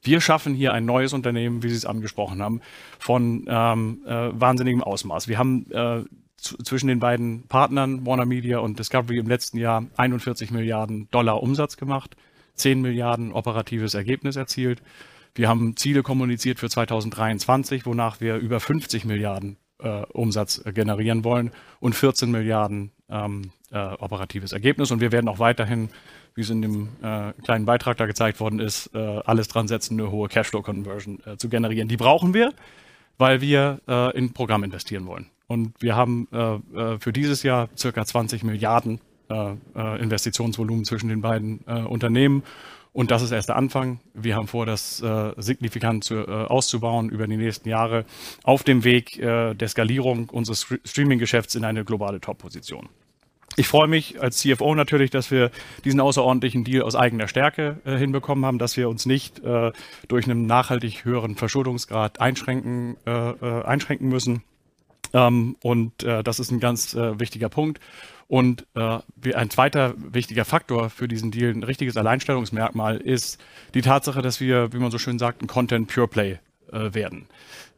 [0.02, 2.60] Wir schaffen hier ein neues Unternehmen, wie Sie es angesprochen haben,
[2.98, 5.28] von ähm, äh, wahnsinnigem Ausmaß.
[5.28, 6.04] Wir haben äh,
[6.38, 11.76] zwischen den beiden Partnern, Warner Media und Discovery, im letzten Jahr 41 Milliarden Dollar Umsatz
[11.76, 12.16] gemacht,
[12.54, 14.82] 10 Milliarden operatives Ergebnis erzielt.
[15.34, 21.50] Wir haben Ziele kommuniziert für 2023, wonach wir über 50 Milliarden äh, Umsatz generieren wollen
[21.80, 24.90] und 14 Milliarden ähm, äh, operatives Ergebnis.
[24.90, 25.90] Und wir werden auch weiterhin
[26.38, 29.98] wie es in dem äh, kleinen Beitrag da gezeigt worden ist, äh, alles dran setzen,
[29.98, 31.88] eine hohe Cashflow-Conversion äh, zu generieren.
[31.88, 32.54] Die brauchen wir,
[33.18, 35.26] weil wir äh, in Programm investieren wollen.
[35.48, 39.00] Und wir haben äh, äh, für dieses Jahr circa 20 Milliarden
[39.74, 42.44] Investitionsvolumen zwischen den beiden Unternehmen.
[42.94, 44.00] Und das ist erst der Anfang.
[44.14, 48.06] Wir haben vor, das äh, signifikant zu, äh, auszubauen über die nächsten Jahre
[48.42, 52.88] auf dem Weg äh, der Skalierung unseres Streaming-Geschäfts in eine globale Top-Position.
[53.58, 55.50] Ich freue mich als CFO natürlich, dass wir
[55.84, 59.72] diesen außerordentlichen Deal aus eigener Stärke äh, hinbekommen haben, dass wir uns nicht äh,
[60.06, 64.44] durch einen nachhaltig höheren Verschuldungsgrad einschränken, äh, äh einschränken müssen.
[65.12, 67.80] Ähm, und äh, das ist ein ganz äh, wichtiger Punkt.
[68.28, 73.40] Und ein zweiter wichtiger Faktor für diesen Deal, ein richtiges Alleinstellungsmerkmal, ist
[73.72, 76.38] die Tatsache, dass wir, wie man so schön sagt, ein Content Pure Play
[76.70, 77.26] werden.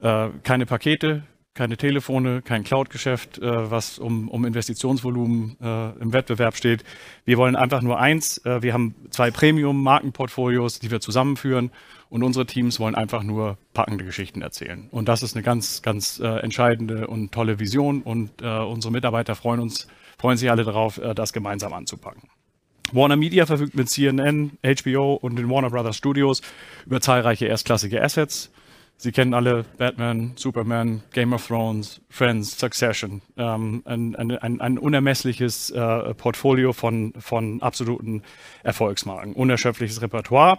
[0.00, 1.22] keine Pakete,
[1.54, 6.84] keine Telefone, kein Cloud-Geschäft, äh, was um, um Investitionsvolumen äh, im Wettbewerb steht.
[7.24, 8.38] Wir wollen einfach nur eins.
[8.44, 11.70] Äh, wir haben zwei Premium-Markenportfolios, die wir zusammenführen
[12.08, 14.88] und unsere Teams wollen einfach nur packende Geschichten erzählen.
[14.90, 19.34] Und das ist eine ganz, ganz äh, entscheidende und tolle Vision und äh, unsere Mitarbeiter
[19.34, 22.28] freuen uns, freuen sich alle darauf, äh, das gemeinsam anzupacken.
[22.92, 26.42] Warner Media verfügt mit CNN, HBO und den Warner Brothers Studios
[26.86, 28.50] über zahlreiche erstklassige Assets.
[29.02, 33.22] Sie kennen alle Batman, Superman, Game of Thrones, Friends, Succession.
[33.38, 38.22] Ähm, ein, ein, ein, unermessliches äh, Portfolio von, von absoluten
[38.62, 40.58] Erfolgsmarken, unerschöpfliches Repertoire.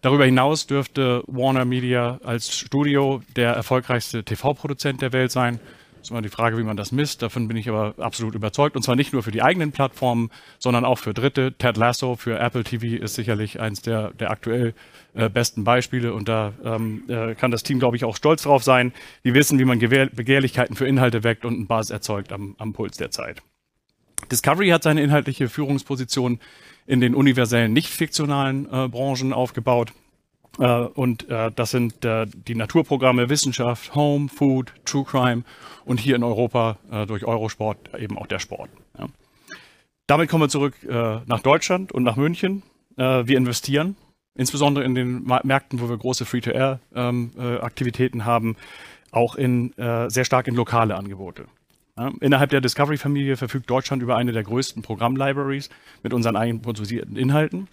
[0.00, 5.60] Darüber hinaus dürfte Warner Media als Studio der erfolgreichste TV-Produzent der Welt sein
[6.02, 7.22] ist immer die Frage, wie man das misst.
[7.22, 8.76] Davon bin ich aber absolut überzeugt.
[8.76, 11.52] Und zwar nicht nur für die eigenen Plattformen, sondern auch für Dritte.
[11.56, 14.74] Ted Lasso für Apple TV ist sicherlich eins der, der aktuell
[15.14, 16.12] äh, besten Beispiele.
[16.12, 18.92] Und da ähm, äh, kann das Team, glaube ich, auch stolz drauf sein.
[19.24, 22.72] Die wissen, wie man Gewehr Begehrlichkeiten für Inhalte weckt und einen Basis erzeugt am, am
[22.72, 23.42] Puls der Zeit.
[24.30, 26.40] Discovery hat seine inhaltliche Führungsposition
[26.86, 29.92] in den universellen, nicht fiktionalen äh, Branchen aufgebaut.
[30.58, 35.44] Äh, und äh, das sind äh, die Naturprogramme Wissenschaft, Home, Food, True Crime
[35.84, 38.68] und hier in Europa durch Eurosport eben auch der Sport.
[40.06, 42.62] Damit kommen wir zurück nach Deutschland und nach München.
[42.96, 43.96] Wir investieren,
[44.36, 48.56] insbesondere in den Märkten, wo wir große Free-to-Air-Aktivitäten ähm, haben,
[49.12, 49.72] auch in,
[50.08, 51.46] sehr stark in lokale Angebote.
[52.20, 55.70] Innerhalb der Discovery-Familie verfügt Deutschland über eine der größten Programm-Libraries
[56.02, 57.68] mit unseren eigenen produzierten Inhalten.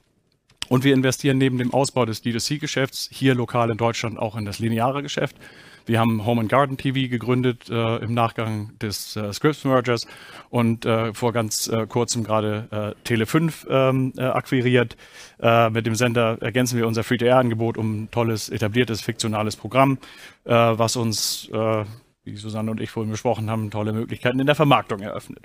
[0.69, 4.60] Und wir investieren neben dem Ausbau des D2C-Geschäfts hier lokal in Deutschland auch in das
[4.60, 5.36] lineare Geschäft.
[5.86, 10.08] Wir haben Home and Garden TV gegründet äh, im Nachgang des äh, Scripps Mergers
[10.49, 14.97] und äh, vor ganz äh, kurzem gerade äh, Tele5 ähm, äh, akquiriert.
[15.69, 19.97] Mit dem Sender ergänzen wir unser Free-to-Air-Angebot um ein tolles, etabliertes, fiktionales Programm,
[20.45, 21.49] was uns,
[22.23, 25.43] wie Susanne und ich vorhin besprochen haben, tolle Möglichkeiten in der Vermarktung eröffnet.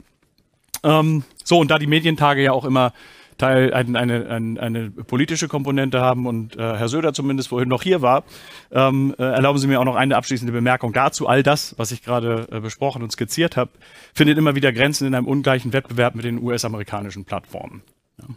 [0.85, 2.93] Ähm, so, und da die Medientage ja auch immer
[3.41, 7.83] Teil eine, eine, eine, eine politische Komponente haben und äh, Herr Söder zumindest vorhin noch
[7.83, 8.25] hier war,
[8.71, 11.27] ähm, äh, erlauben Sie mir auch noch eine abschließende Bemerkung dazu.
[11.27, 13.71] All das, was ich gerade äh, besprochen und skizziert habe,
[14.15, 17.83] findet immer wieder Grenzen in einem ungleichen Wettbewerb mit den US-amerikanischen Plattformen.
[18.19, 18.29] Ja.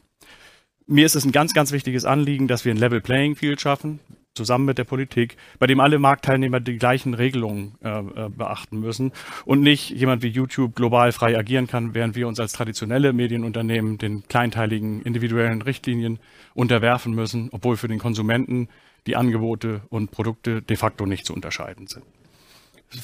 [0.88, 4.00] Mir ist es ein ganz, ganz wichtiges Anliegen, dass wir ein Level Playing Field schaffen.
[4.34, 9.12] Zusammen mit der Politik, bei dem alle Marktteilnehmer die gleichen Regelungen äh, äh, beachten müssen
[9.46, 13.98] und nicht jemand wie YouTube global frei agieren kann, während wir uns als traditionelle Medienunternehmen
[13.98, 16.20] den kleinteiligen individuellen Richtlinien
[16.56, 18.70] unterwerfen müssen, obwohl für den Konsumenten
[19.06, 22.06] die Angebote und Produkte de facto nicht zu unterscheiden sind.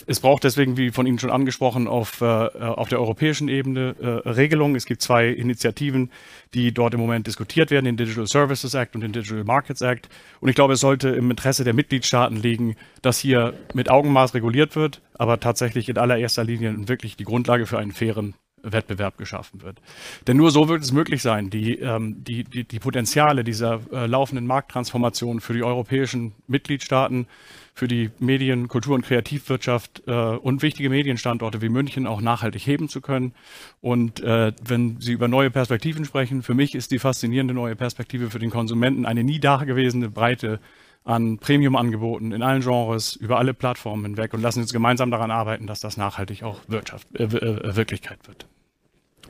[0.06, 4.30] Es braucht deswegen, wie von Ihnen schon angesprochen, auf, äh, auf der europäischen Ebene äh,
[4.30, 4.76] Regelungen.
[4.76, 6.12] Es gibt zwei Initiativen,
[6.54, 10.10] die dort im Moment diskutiert werden, den Digital Services Act und den Digital Markets Act.
[10.40, 14.76] Und ich glaube, es sollte im Interesse der Mitgliedstaaten liegen, dass hier mit Augenmaß reguliert
[14.76, 19.82] wird, aber tatsächlich in allererster Linie wirklich die Grundlage für einen fairen Wettbewerb geschaffen wird.
[20.28, 24.06] Denn nur so wird es möglich sein, die, ähm, die, die, die Potenziale dieser äh,
[24.06, 27.28] laufenden Markttransformation für die europäischen Mitgliedstaaten
[27.74, 32.90] für die Medien-, Kultur- und Kreativwirtschaft äh, und wichtige Medienstandorte wie München auch nachhaltig heben
[32.90, 33.34] zu können.
[33.82, 38.30] Und äh, wenn Sie über neue Perspektiven sprechen, für mich ist die faszinierende neue Perspektive
[38.30, 40.60] für den Konsumenten eine nie dagewesene Breite
[41.06, 45.66] an Premium-Angeboten in allen Genres, über alle Plattformen hinweg und lassen uns gemeinsam daran arbeiten,
[45.66, 48.46] dass das nachhaltig auch Wirtschaft, äh, äh, Wirklichkeit wird.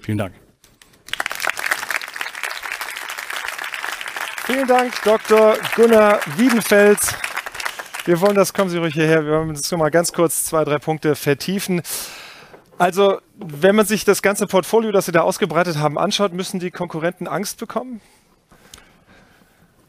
[0.02, 0.34] Vielen Dank.
[4.46, 5.58] Vielen Dank, Dr.
[5.76, 7.14] Gunnar Wiedenfels.
[8.06, 10.78] Wir wollen das, kommen Sie ruhig hierher, wir wollen das mal ganz kurz zwei, drei
[10.78, 11.82] Punkte vertiefen.
[12.78, 16.72] Also, wenn man sich das ganze Portfolio, das Sie da ausgebreitet haben, anschaut, müssen die
[16.72, 18.00] Konkurrenten Angst bekommen?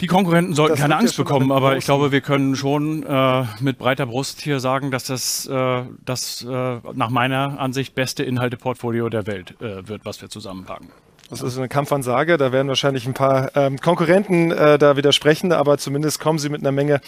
[0.01, 3.79] Die Konkurrenten sollten das keine Angst bekommen, aber ich glaube, wir können schon äh, mit
[3.79, 9.27] breiter Brust hier sagen, dass das äh, das äh, nach meiner Ansicht beste Inhalteportfolio der
[9.27, 10.89] Welt äh, wird, was wir zusammenpacken.
[11.31, 12.37] Das ist eine Kampfansage.
[12.37, 16.61] Da werden wahrscheinlich ein paar ähm, Konkurrenten äh, da widersprechen, aber zumindest kommen sie mit
[16.61, 17.01] einer Menge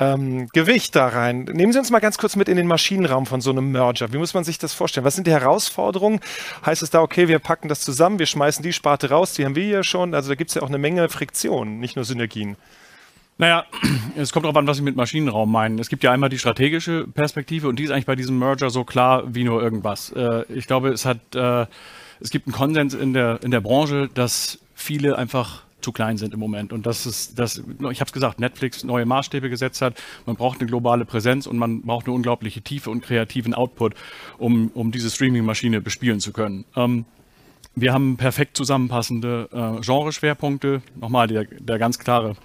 [0.00, 1.44] ähm, Gewicht da rein.
[1.44, 4.12] Nehmen Sie uns mal ganz kurz mit in den Maschinenraum von so einem Merger.
[4.12, 5.04] Wie muss man sich das vorstellen?
[5.04, 6.18] Was sind die Herausforderungen?
[6.66, 9.54] Heißt es da, okay, wir packen das zusammen, wir schmeißen die Sparte raus, die haben
[9.54, 10.14] wir ja schon.
[10.14, 12.56] Also da gibt es ja auch eine Menge Friktion, nicht nur Synergien.
[13.38, 13.66] Naja,
[14.16, 15.78] es kommt darauf an, was Sie mit Maschinenraum meinen.
[15.78, 18.82] Es gibt ja einmal die strategische Perspektive und die ist eigentlich bei diesem Merger so
[18.82, 20.10] klar wie nur irgendwas.
[20.10, 21.66] Äh, ich glaube, es hat äh,
[22.20, 26.34] es gibt einen Konsens in der, in der Branche, dass viele einfach zu klein sind
[26.34, 26.72] im Moment.
[26.72, 30.00] Und das ist, das, ich habe es gesagt, Netflix neue Maßstäbe gesetzt hat.
[30.26, 33.94] Man braucht eine globale Präsenz und man braucht eine unglaubliche Tiefe und kreativen Output,
[34.38, 36.64] um, um diese Streaming-Maschine bespielen zu können.
[36.76, 37.06] Ähm,
[37.74, 40.82] wir haben perfekt zusammenpassende äh, Genreschwerpunkte.
[40.96, 42.36] Nochmal der, der ganz klare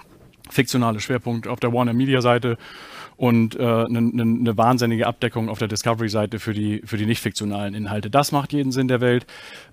[0.49, 2.57] fiktionale Schwerpunkt auf der Warner Media Seite
[3.17, 7.05] und eine äh, ne, ne, ne wahnsinnige Abdeckung auf der Discovery-Seite für die, für die
[7.05, 8.09] nicht fiktionalen Inhalte.
[8.09, 9.25] Das macht jeden Sinn der Welt.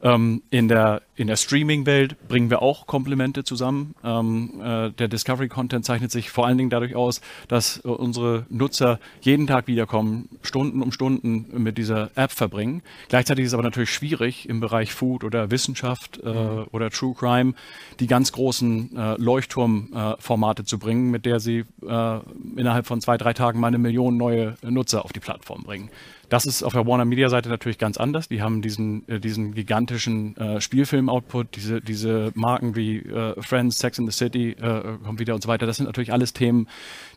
[0.02, 3.94] Ähm, in der, in der Streaming-Welt bringen wir auch Komplemente zusammen.
[4.04, 9.00] Ähm, äh, der Discovery-Content zeichnet sich vor allen Dingen dadurch aus, dass äh, unsere Nutzer
[9.20, 12.82] jeden Tag wiederkommen, Stunden um Stunden mit dieser App verbringen.
[13.08, 16.66] Gleichzeitig ist es aber natürlich schwierig im Bereich Food oder Wissenschaft äh, mhm.
[16.70, 17.54] oder True Crime
[18.00, 22.18] die ganz großen äh, Leuchtturmformate zu bringen, mit der sie äh,
[22.56, 25.90] innerhalb von zwei, drei drei Tagen mal eine Million neue Nutzer auf die Plattform bringen.
[26.28, 28.28] Das ist auf der Warner Media Seite natürlich ganz anders.
[28.28, 33.98] Die haben diesen, äh, diesen gigantischen äh, Spielfilm-Output, diese, diese Marken wie äh, Friends, Sex
[33.98, 35.66] in the City, äh, kommt wieder und so weiter.
[35.66, 36.68] Das sind natürlich alles Themen,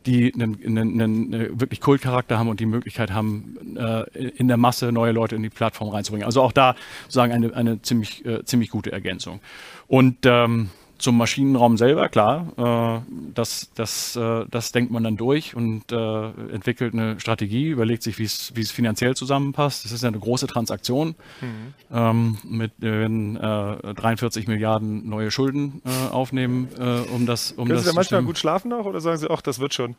[0.06, 4.04] die einen, einen wirklich Kultcharakter haben und die Möglichkeit haben, äh,
[4.36, 6.26] in der Masse neue Leute in die Plattform reinzubringen.
[6.26, 9.40] Also auch da sozusagen eine, eine ziemlich, äh, ziemlich gute Ergänzung.
[9.88, 15.56] Und ähm, zum Maschinenraum selber, klar, äh, das, das, äh, das denkt man dann durch
[15.56, 19.86] und äh, entwickelt eine Strategie, überlegt sich, wie es finanziell zusammenpasst.
[19.86, 21.16] Das ist ja eine große Transaktion.
[21.42, 21.74] Mhm.
[21.92, 27.78] Ähm, mit, wir werden 43 Milliarden neue Schulden äh, aufnehmen, äh, um das um Können
[27.78, 29.96] das Sie da manchmal gut schlafen noch oder sagen Sie, ach, das wird schon?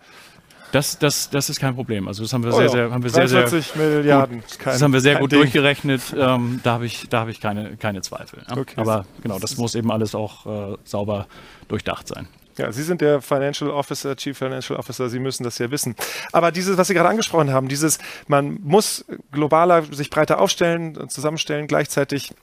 [0.76, 2.06] Das, das, das ist kein Problem.
[2.06, 2.70] Also das haben wir oh sehr, ja.
[2.70, 4.40] sehr, haben wir sehr, sehr Milliarden.
[4.40, 5.40] Gut, das haben wir sehr gut Ding.
[5.40, 6.02] durchgerechnet.
[6.14, 8.42] Ähm, da habe ich, da habe ich keine, keine Zweifel.
[8.46, 8.58] Ja.
[8.58, 8.74] Okay.
[8.76, 11.28] Aber genau, das muss eben alles auch äh, sauber
[11.68, 12.28] durchdacht sein.
[12.58, 15.94] Ja, Sie sind der Financial Officer, Chief Financial Officer, Sie müssen das ja wissen.
[16.32, 21.68] Aber dieses, was Sie gerade angesprochen haben, dieses, man muss globaler sich breiter aufstellen, zusammenstellen,
[21.68, 22.34] gleichzeitig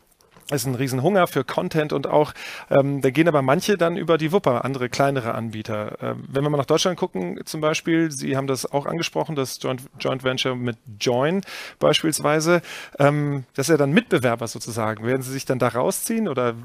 [0.51, 2.34] ist ein Riesenhunger für Content und auch,
[2.69, 5.97] ähm, da gehen aber manche dann über die Wupper, andere kleinere Anbieter.
[6.01, 9.60] Ähm, wenn wir mal nach Deutschland gucken, zum Beispiel, Sie haben das auch angesprochen, das
[9.62, 11.41] Joint, Joint Venture mit Join
[11.79, 12.62] beispielsweise,
[12.99, 15.06] ähm, das ist ja dann Mitbewerber sozusagen.
[15.06, 16.56] Werden Sie sich dann da rausziehen oder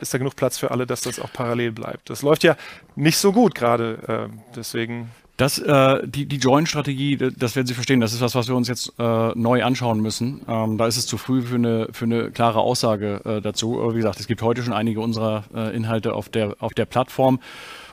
[0.00, 2.10] ist da genug Platz für alle, dass das auch parallel bleibt?
[2.10, 2.56] Das läuft ja
[2.96, 5.10] nicht so gut gerade, äh, deswegen.
[5.38, 8.68] Das, äh, die, die Joint-Strategie, das werden Sie verstehen, das ist was, was wir uns
[8.68, 10.42] jetzt äh, neu anschauen müssen.
[10.46, 13.80] Ähm, da ist es zu früh für eine, für eine klare Aussage äh, dazu.
[13.80, 16.84] Aber wie gesagt, es gibt heute schon einige unserer äh, Inhalte auf der, auf der
[16.84, 17.40] Plattform.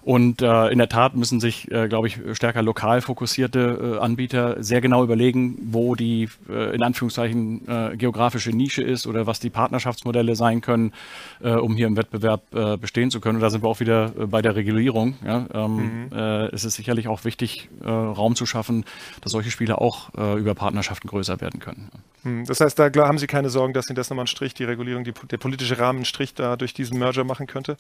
[0.01, 4.61] Und äh, in der Tat müssen sich, äh, glaube ich, stärker lokal fokussierte äh, Anbieter
[4.63, 9.49] sehr genau überlegen, wo die äh, in Anführungszeichen äh, geografische Nische ist oder was die
[9.49, 10.93] Partnerschaftsmodelle sein können,
[11.41, 12.41] äh, um hier im Wettbewerb
[12.79, 13.35] bestehen zu können.
[13.35, 15.15] Und da sind wir auch wieder bei der Regulierung.
[15.25, 15.45] Ja?
[15.53, 16.49] Ähm, mhm.
[16.51, 18.85] es ist sicherlich auch wichtig, Raum zu schaffen,
[19.21, 21.89] dass solche Spiele auch über Partnerschaften größer werden können.
[22.23, 22.45] Mhm.
[22.45, 25.03] Das heißt, da haben Sie keine Sorgen, dass Ihnen das nochmal einen Strich, die Regulierung,
[25.03, 27.77] die, der politische Rahmen einen Strich da durch diesen Merger machen könnte?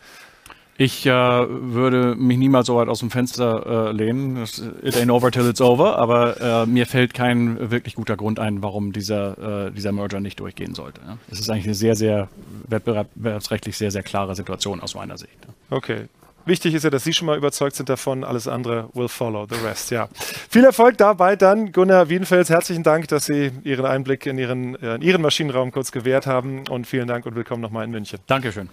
[0.81, 4.41] Ich äh, würde mich niemals so weit aus dem Fenster äh, lehnen.
[4.81, 5.97] It ain't over till it's over.
[5.97, 10.39] Aber äh, mir fällt kein wirklich guter Grund ein, warum dieser, äh, dieser Merger nicht
[10.39, 11.01] durchgehen sollte.
[11.05, 11.17] Ja?
[11.29, 12.29] Es ist eigentlich eine sehr, sehr
[12.69, 15.37] wettbewerbsrechtlich sehr, sehr klare Situation aus meiner Sicht.
[15.69, 16.05] Okay.
[16.45, 18.23] Wichtig ist ja, dass Sie schon mal überzeugt sind davon.
[18.23, 19.91] Alles andere will follow the rest.
[19.91, 20.07] Ja.
[20.49, 21.73] Viel Erfolg dabei dann.
[21.73, 25.91] Gunnar Wiedenfels, herzlichen Dank, dass Sie Ihren Einblick in Ihren, äh, in Ihren Maschinenraum kurz
[25.91, 26.65] gewährt haben.
[26.69, 28.19] Und vielen Dank und willkommen nochmal in München.
[28.27, 28.69] Dankeschön.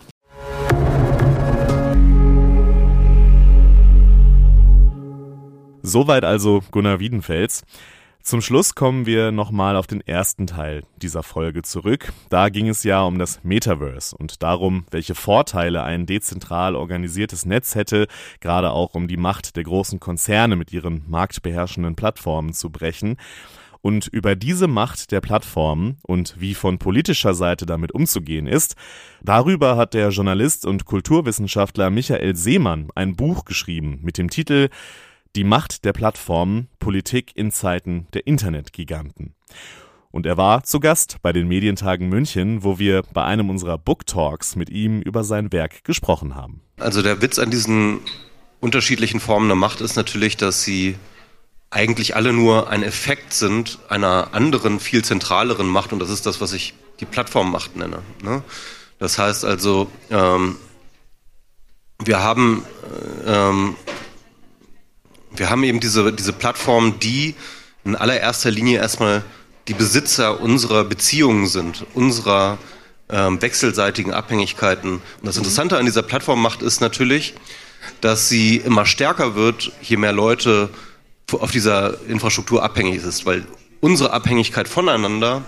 [5.89, 7.63] Soweit also Gunnar Wiedenfels.
[8.21, 12.13] Zum Schluss kommen wir nochmal auf den ersten Teil dieser Folge zurück.
[12.29, 17.77] Da ging es ja um das Metaverse und darum, welche Vorteile ein dezentral organisiertes Netz
[17.77, 18.09] hätte,
[18.41, 23.17] gerade auch um die Macht der großen Konzerne mit ihren marktbeherrschenden Plattformen zu brechen.
[23.81, 28.75] Und über diese Macht der Plattformen und wie von politischer Seite damit umzugehen ist,
[29.23, 34.71] darüber hat der Journalist und Kulturwissenschaftler Michael Seemann ein Buch geschrieben mit dem Titel
[35.37, 39.35] die Macht der Plattformen, Politik in Zeiten der Internetgiganten.
[40.11, 44.07] Und er war zu Gast bei den Medientagen München, wo wir bei einem unserer Book
[44.07, 46.63] Talks mit ihm über sein Werk gesprochen haben.
[46.79, 48.01] Also der Witz an diesen
[48.61, 50.97] unterschiedlichen Formen der Macht ist natürlich, dass sie
[51.69, 56.41] eigentlich alle nur ein Effekt sind einer anderen, viel zentraleren Macht und das ist das,
[56.41, 57.99] was ich die Plattformmacht nenne.
[58.23, 58.43] Ne?
[58.99, 60.57] Das heißt also, ähm,
[62.03, 62.65] wir haben
[63.27, 63.77] ähm,
[65.39, 67.35] wir haben eben diese, diese Plattformen, die
[67.85, 69.23] in allererster Linie erstmal
[69.69, 72.59] die Besitzer unserer Beziehungen sind, unserer
[73.09, 74.95] ähm, wechselseitigen Abhängigkeiten.
[74.95, 77.35] Und das Interessante an dieser Plattformmacht ist natürlich,
[78.01, 80.71] dass sie immer stärker wird, je mehr Leute
[81.33, 83.45] auf dieser Infrastruktur abhängig ist, weil
[83.81, 85.45] unsere Abhängigkeit voneinander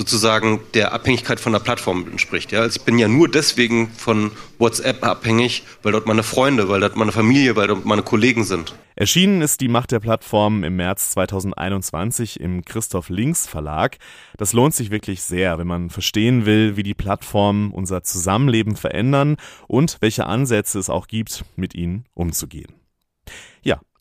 [0.00, 2.52] sozusagen der Abhängigkeit von der Plattform entspricht.
[2.52, 2.60] Ja?
[2.60, 6.96] Also ich bin ja nur deswegen von WhatsApp abhängig, weil dort meine Freunde, weil dort
[6.96, 8.74] meine Familie, weil dort meine Kollegen sind.
[8.96, 13.98] Erschienen ist die Macht der Plattform im März 2021 im Christoph Links Verlag.
[14.38, 19.36] Das lohnt sich wirklich sehr, wenn man verstehen will, wie die Plattformen unser Zusammenleben verändern
[19.68, 22.79] und welche Ansätze es auch gibt, mit ihnen umzugehen.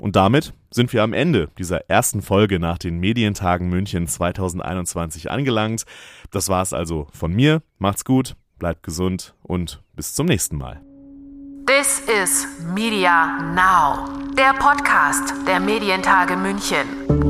[0.01, 5.83] Und damit sind wir am Ende dieser ersten Folge nach den Medientagen München 2021 angelangt.
[6.31, 7.61] Das war's also von mir.
[7.79, 10.81] Macht's gut, bleibt gesund und bis zum nächsten Mal.
[11.65, 17.28] This is Media Now, der Podcast der Medientage München.